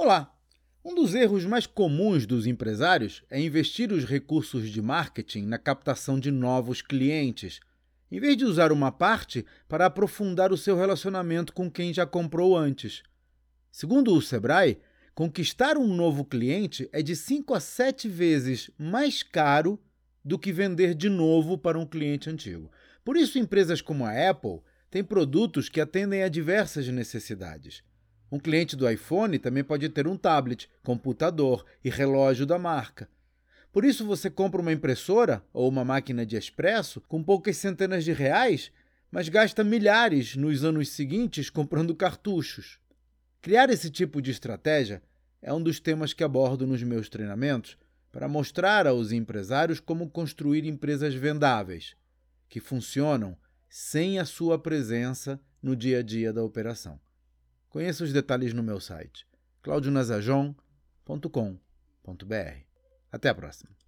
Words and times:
Olá! 0.00 0.32
Um 0.84 0.94
dos 0.94 1.12
erros 1.12 1.44
mais 1.44 1.66
comuns 1.66 2.24
dos 2.24 2.46
empresários 2.46 3.24
é 3.28 3.40
investir 3.40 3.90
os 3.92 4.04
recursos 4.04 4.68
de 4.70 4.80
marketing 4.80 5.42
na 5.46 5.58
captação 5.58 6.20
de 6.20 6.30
novos 6.30 6.80
clientes, 6.80 7.58
em 8.08 8.20
vez 8.20 8.36
de 8.36 8.44
usar 8.44 8.70
uma 8.70 8.92
parte 8.92 9.44
para 9.66 9.86
aprofundar 9.86 10.52
o 10.52 10.56
seu 10.56 10.76
relacionamento 10.76 11.52
com 11.52 11.68
quem 11.68 11.92
já 11.92 12.06
comprou 12.06 12.56
antes. 12.56 13.02
Segundo 13.72 14.14
o 14.14 14.22
Sebrae, 14.22 14.78
conquistar 15.16 15.76
um 15.76 15.92
novo 15.92 16.24
cliente 16.24 16.88
é 16.92 17.02
de 17.02 17.16
5 17.16 17.52
a 17.52 17.58
7 17.58 18.08
vezes 18.08 18.70
mais 18.78 19.24
caro 19.24 19.82
do 20.24 20.38
que 20.38 20.52
vender 20.52 20.94
de 20.94 21.08
novo 21.08 21.58
para 21.58 21.76
um 21.76 21.84
cliente 21.84 22.30
antigo. 22.30 22.70
Por 23.04 23.16
isso, 23.16 23.36
empresas 23.36 23.80
como 23.82 24.04
a 24.06 24.30
Apple 24.30 24.60
têm 24.92 25.02
produtos 25.02 25.68
que 25.68 25.80
atendem 25.80 26.22
a 26.22 26.28
diversas 26.28 26.86
necessidades. 26.86 27.82
Um 28.30 28.38
cliente 28.38 28.76
do 28.76 28.88
iPhone 28.88 29.38
também 29.38 29.64
pode 29.64 29.88
ter 29.88 30.06
um 30.06 30.16
tablet, 30.16 30.68
computador 30.82 31.64
e 31.82 31.88
relógio 31.88 32.44
da 32.44 32.58
marca. 32.58 33.08
Por 33.72 33.84
isso, 33.86 34.04
você 34.04 34.28
compra 34.28 34.60
uma 34.60 34.72
impressora 34.72 35.42
ou 35.52 35.66
uma 35.68 35.82
máquina 35.84 36.26
de 36.26 36.36
expresso 36.36 37.00
com 37.02 37.22
poucas 37.22 37.56
centenas 37.56 38.04
de 38.04 38.12
reais, 38.12 38.70
mas 39.10 39.28
gasta 39.30 39.64
milhares 39.64 40.36
nos 40.36 40.62
anos 40.64 40.90
seguintes 40.90 41.48
comprando 41.48 41.94
cartuchos. 41.94 42.78
Criar 43.40 43.70
esse 43.70 43.90
tipo 43.90 44.20
de 44.20 44.30
estratégia 44.30 45.02
é 45.40 45.50
um 45.52 45.62
dos 45.62 45.80
temas 45.80 46.12
que 46.12 46.24
abordo 46.24 46.66
nos 46.66 46.82
meus 46.82 47.08
treinamentos 47.08 47.78
para 48.12 48.28
mostrar 48.28 48.86
aos 48.86 49.10
empresários 49.12 49.80
como 49.80 50.10
construir 50.10 50.64
empresas 50.66 51.14
vendáveis, 51.14 51.94
que 52.48 52.60
funcionam 52.60 53.36
sem 53.70 54.18
a 54.18 54.24
sua 54.26 54.58
presença 54.58 55.40
no 55.62 55.74
dia 55.76 56.00
a 56.00 56.02
dia 56.02 56.30
da 56.32 56.42
operação. 56.42 56.98
Conheça 57.70 58.02
os 58.04 58.12
detalhes 58.12 58.52
no 58.54 58.62
meu 58.62 58.80
site 58.80 59.26
claudionazajon.com.br. 59.62 60.56
Até 63.12 63.28
a 63.28 63.34
próxima! 63.34 63.76